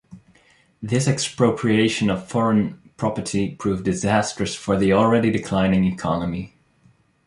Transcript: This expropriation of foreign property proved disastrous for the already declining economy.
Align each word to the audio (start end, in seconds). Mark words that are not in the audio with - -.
This 0.81 1.07
expropriation 1.07 2.09
of 2.09 2.27
foreign 2.27 2.89
property 2.97 3.53
proved 3.53 3.85
disastrous 3.85 4.55
for 4.55 4.75
the 4.75 4.93
already 4.93 5.29
declining 5.29 5.83
economy. 5.83 6.55